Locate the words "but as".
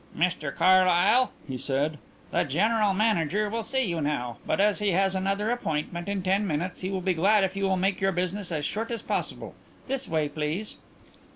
4.47-4.79